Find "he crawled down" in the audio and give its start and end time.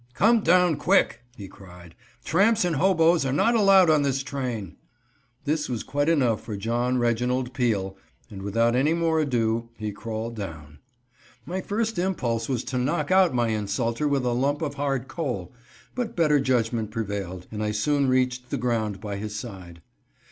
9.77-10.79